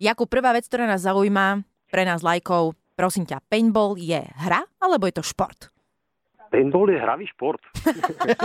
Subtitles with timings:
[0.00, 1.60] Jakub, prvá vec, ktorá nás zaujíma,
[1.92, 5.68] pre nás lajkov, prosím ťa, paintball je hra alebo je to šport?
[6.48, 7.60] Paintball je hravý šport.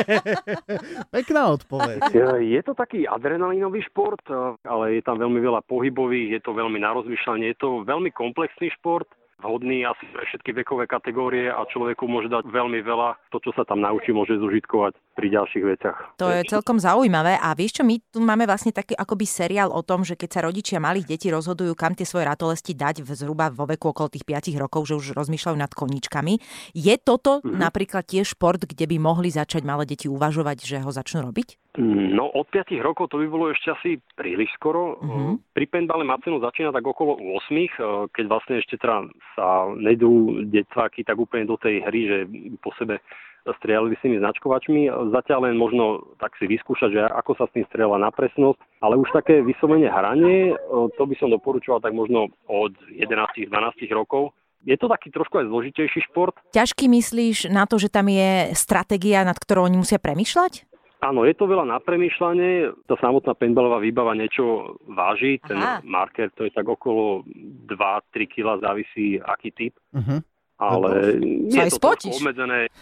[1.15, 2.12] Pekná odpoveď.
[2.44, 4.20] Je to taký adrenalinový šport,
[4.68, 8.68] ale je tam veľmi veľa pohybových, je to veľmi na rozmýšľanie, je to veľmi komplexný
[8.76, 9.08] šport
[9.39, 13.31] vhodný asi pre všetky vekové kategórie a človeku môže dať veľmi veľa.
[13.31, 15.97] To, čo sa tam naučí, môže zužitkovať pri ďalších veciach.
[16.20, 19.84] To je celkom zaujímavé a vieš čo, my tu máme vlastne taký akoby seriál o
[19.84, 23.52] tom, že keď sa rodičia malých detí rozhodujú, kam tie svoje ratolesti dať v zhruba
[23.52, 26.40] vo veku okolo tých 5 rokov, že už rozmýšľajú nad koníčkami.
[26.76, 27.59] Je toto mm-hmm.
[27.59, 31.65] napríklad tiež šport, kde by mohli začať malé deti uvažovať, že ho začnú robiť?
[31.79, 34.95] No od 5 rokov to by bolo ešte asi príliš skoro.
[34.99, 35.35] Uh-huh.
[35.52, 37.67] Pri penbale má cenu začína tak okolo 8, eh,
[38.11, 42.17] keď vlastne ešte teda sa nejdú decváky tak úplne do tej hry, že
[42.63, 43.03] po sebe
[43.45, 44.89] strieľali s tými značkovačmi.
[45.13, 48.98] Zatiaľ len možno tak si vyskúšať, že ako sa s tým strieľa na presnosť, ale
[48.98, 50.57] už také vyslovene hranie, eh,
[50.98, 54.34] to by som doporučoval tak možno od 11-12 rokov.
[54.65, 56.34] Je to taký trošku aj zložitejší šport.
[56.49, 60.65] Ťažký myslíš na to, že tam je stratégia, nad ktorou oni musia premyšľať?
[61.04, 62.71] Áno, je to veľa na premýšľanie.
[62.88, 65.38] Tá samotná paintballová výbava niečo váži.
[65.44, 65.84] Ten Aha.
[65.84, 67.22] marker to je tak okolo
[67.68, 69.73] 2-3 kg, závisí aký typ.
[69.91, 70.23] Uh-huh.
[70.56, 72.72] Ale no, je to obmedzené.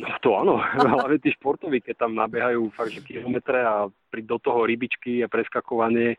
[0.00, 0.56] No to áno,
[0.96, 5.28] hlavne tí športoví, keď tam nabiehajú fakt, že kilometre a pri, do toho rybičky a
[5.28, 6.16] preskakovanie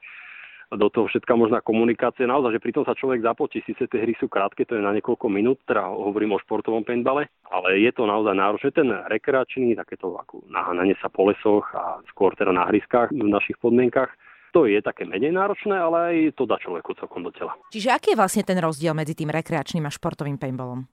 [0.73, 2.25] do toho všetká možná komunikácia.
[2.25, 5.29] Naozaj, že pritom sa človek zapotí, síce tie hry sú krátke, to je na niekoľko
[5.29, 8.69] minút, teda hovorím o športovom paintbale, ale je to naozaj náročné.
[8.73, 13.57] Ten rekreačný, takéto ako naháňanie sa po lesoch a skôr teda na hryskách v našich
[13.61, 14.09] podmienkach,
[14.53, 17.57] to je také menej náročné, ale aj to dá človeku celkom do tela.
[17.73, 20.85] Čiže aký je vlastne ten rozdiel medzi tým rekreačným a športovým paintballom?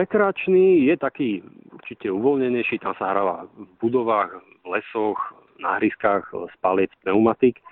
[0.00, 1.28] Rekreačný je taký
[1.70, 5.20] určite uvoľnenejší, tam sa hráva v budovách, v lesoch,
[5.60, 7.62] na hryskách, spaliec pneumatik.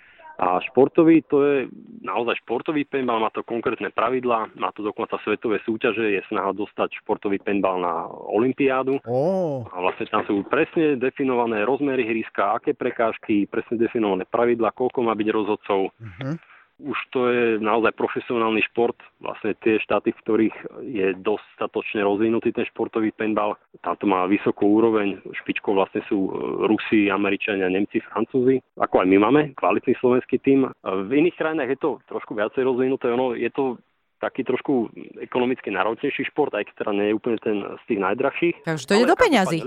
[0.40, 1.56] A športový, to je
[2.00, 6.96] naozaj športový penbal, má to konkrétne pravidlá, má to dokonca svetové súťaže, je snaha dostať
[7.04, 8.96] športový penbal na Olympiádu.
[9.04, 9.68] Oh.
[9.68, 15.12] A vlastne tam sú presne definované rozmery hryska, aké prekážky, presne definované pravidlá, koľko má
[15.12, 15.92] byť rozhodcov.
[15.92, 16.34] Uh-huh
[16.80, 18.96] už to je naozaj profesionálny šport.
[19.20, 24.80] Vlastne tie štáty, v ktorých je dostatočne rozvinutý ten športový paintball, tam to má vysokú
[24.80, 25.20] úroveň.
[25.44, 26.30] Špičkou vlastne sú e,
[26.66, 28.64] Rusi, Američania, Nemci, Francúzi.
[28.80, 30.68] Ako aj my máme, kvalitný slovenský tým.
[30.84, 33.12] V iných krajinách je to trošku viacej rozvinuté.
[33.12, 33.76] Ono je to
[34.20, 38.56] taký trošku ekonomicky náročnejší šport, aj keď teda nie je úplne ten z tých najdrahších.
[38.68, 39.58] Takže to ide do peňazí.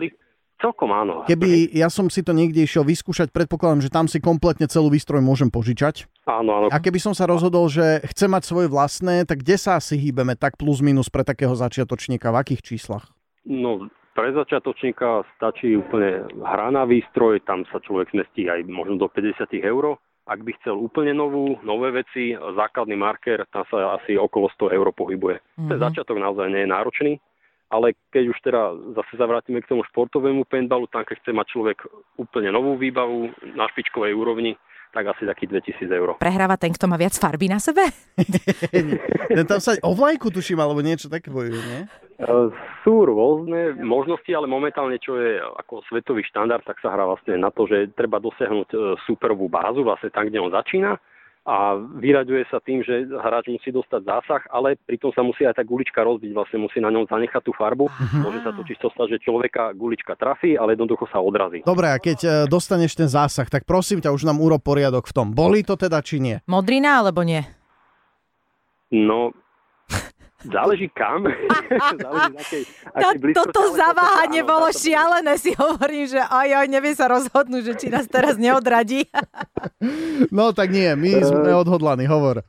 [0.61, 1.27] Celkom áno.
[1.27, 5.19] Keby ja som si to niekde išiel vyskúšať, predpokladám, že tam si kompletne celú výstroj
[5.19, 6.07] môžem požičať.
[6.23, 6.67] Áno, áno.
[6.71, 10.39] A keby som sa rozhodol, že chcem mať svoje vlastné, tak kde sa asi hýbeme
[10.39, 12.31] tak plus minus pre takého začiatočníka?
[12.31, 13.11] V akých číslach?
[13.43, 19.49] No, pre začiatočníka stačí úplne hraná výstroj, tam sa človek zmestí aj možno do 50
[19.59, 19.99] eur.
[20.23, 24.87] Ak by chcel úplne novú, nové veci, základný marker, tam sa asi okolo 100 eur
[24.95, 25.43] pohybuje.
[25.43, 25.67] Mm-hmm.
[25.67, 27.13] Ten začiatok naozaj nie je náročný
[27.69, 28.61] ale keď už teda
[28.97, 31.77] zase zavrátime k tomu športovému paintballu, tam keď chce mať človek
[32.19, 34.57] úplne novú výbavu na špičkovej úrovni,
[34.93, 36.13] tak asi taký 2000 eur.
[36.21, 37.81] Prehráva ten, kto má viac farby na sebe?
[39.49, 41.81] tam sa o vlajku tuším, alebo niečo také bojujú, nie?
[41.81, 42.29] E,
[42.85, 47.49] sú rôzne možnosti, ale momentálne, čo je ako svetový štandard, tak sa hrá vlastne na
[47.49, 48.77] to, že treba dosiahnuť e,
[49.09, 50.93] superovú bázu, vlastne tam, kde on začína
[51.43, 55.63] a vyraďuje sa tým, že hráč musí dostať zásah, ale pritom sa musí aj tá
[55.67, 57.91] gulička rozbiť, vlastne musí na ňom zanechať tú farbu.
[57.91, 58.23] Aha.
[58.23, 61.59] Môže sa to čisto stať, že človeka gulička trafí, ale jednoducho sa odrazí.
[61.67, 65.15] Dobre, a keď e, dostaneš ten zásah, tak prosím ťa, už nám urob poriadok v
[65.19, 65.27] tom.
[65.35, 66.39] Boli to teda, či nie?
[66.47, 67.43] Modrina alebo nie?
[68.95, 69.35] No,
[70.43, 71.23] Záleží kam.
[72.03, 77.07] Záleží, akej, akej to, toto zaváhanie bolo šialené, si hovorím, že aj, aj, nevie sa
[77.07, 79.07] rozhodnúť, že či nás teraz neodradí.
[80.37, 82.43] no tak nie, my sme odhodlaní, hovor.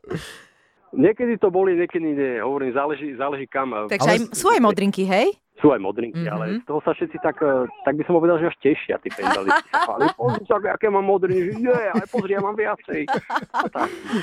[0.95, 2.39] Niekedy to boli, niekedy nie.
[2.39, 3.75] Hovorím, záleží, záleží kam.
[3.91, 4.15] Takže ale...
[4.15, 5.35] aj sú aj modrinky, hej?
[5.65, 6.37] Sú aj modrinky, mm-hmm.
[6.37, 9.09] ale z toho sa všetci tak, eh, tak by som povedal, že až tešia tí
[9.09, 9.73] pendalisti.
[9.95, 13.07] Ale pozri sa, aké mám modriny, že je, ale pozri, ja mám viacej.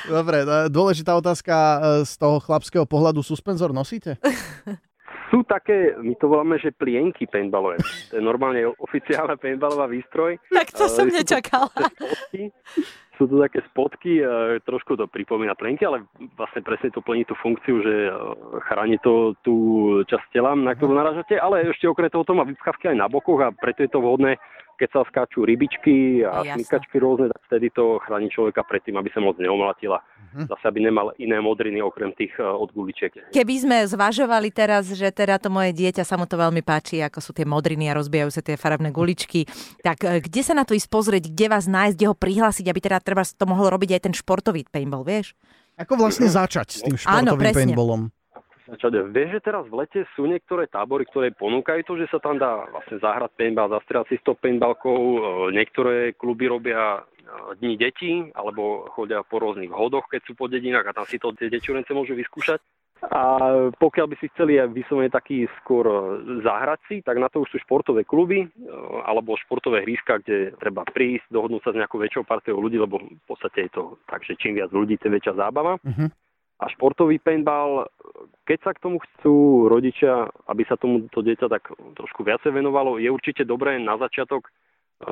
[0.05, 3.25] Dobre, dôležitá otázka eh, z toho chlapského pohľadu.
[3.25, 4.21] Suspenzor nosíte?
[5.31, 7.79] Sú také, my to voláme, že plienky paintballové.
[8.11, 10.35] To je normálne oficiálna paintballová výstroj.
[10.51, 11.71] Tak to uh, som nečakala
[13.21, 16.01] sú to také spotky, e, trošku to pripomína plenky, ale
[16.33, 18.11] vlastne presne to plní tú funkciu, že e,
[18.65, 19.55] chráni to tú
[20.09, 23.45] časť tela, na ktorú narážate, ale ešte okrem toho to má vypchavky aj na bokoch
[23.45, 24.41] a preto je to vhodné
[24.81, 29.13] keď sa skáču rybičky a smykačky rôzne, tak vtedy to chráni človeka pred tým, aby
[29.13, 30.01] sa moc neomlatila.
[30.01, 30.49] Uh-huh.
[30.49, 33.13] Zase, aby nemal iné modriny okrem tých uh, od guličiek.
[33.29, 37.21] Keby sme zvažovali teraz, že teda to moje dieťa sa mu to veľmi páči, ako
[37.21, 39.45] sú tie modriny a rozbijajú sa tie farebné guličky,
[39.85, 42.79] tak uh, kde sa na to ísť pozrieť, kde vás nájsť, kde ho prihlásiť, aby
[42.81, 45.37] teda treba to mohol robiť aj ten športový paintball, vieš?
[45.77, 47.59] Ako vlastne začať s tým Áno, športovým presne.
[47.69, 48.01] paintballom?
[48.69, 49.09] Začať.
[49.09, 52.69] Vieš, že teraz v lete sú niektoré tábory, ktoré ponúkajú to, že sa tam dá
[52.69, 54.99] vlastne zahrať paintball, zastrieľať si 100 paintballkov.
[55.01, 55.19] E,
[55.57, 60.93] Niektoré kluby robia e, dní detí, alebo chodia po rôznych hodoch, keď sú po dedinách
[60.93, 62.61] a tam si to tie dečurence môžu vyskúšať.
[63.01, 63.21] A
[63.81, 65.99] pokiaľ by si chceli aj vyslovene taký skôr e,
[66.45, 68.45] zahrať si, tak na to už sú športové kluby
[69.09, 73.25] alebo športové hríska, kde treba prísť, dohodnúť sa s nejakou väčšou partiou ľudí, lebo v
[73.25, 75.81] podstate je to tak, že čím viac ľudí, tým väčšia zábava.
[75.81, 76.13] Mhm.
[76.61, 77.89] A športový paintball,
[78.45, 82.97] keď sa k tomu chcú rodičia, aby sa tomu to dieťa tak trošku viacej venovalo,
[82.97, 84.49] je určite dobré na začiatok e,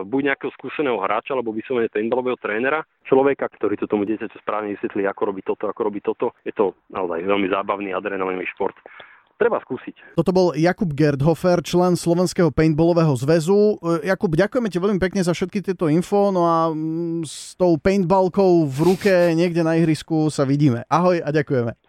[0.01, 5.05] buď nejakého skúseného hráča, alebo vyslovene paintballového trénera, človeka, ktorý to tomu dieťaťu správne vysvetlí,
[5.05, 6.25] ako robiť toto, ako robiť toto.
[6.41, 8.75] Je to naozaj veľmi zábavný adrenalinový šport.
[9.39, 10.19] Treba skúsiť.
[10.19, 13.79] Toto bol Jakub Gerdhofer, člen Slovenského paintballového zväzu.
[13.79, 17.79] E, Jakub, ďakujeme ti veľmi pekne za všetky tieto info, no a mm, s tou
[17.79, 20.83] paintballkou v ruke niekde na ihrisku sa vidíme.
[20.91, 21.88] Ahoj a ďakujeme.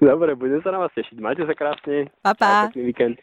[0.00, 1.16] Dobre, budem sa na vás tešiť.
[1.20, 2.12] Majte sa krásne.
[2.20, 2.68] Pa, pa.
[2.68, 3.16] Pekný víkend.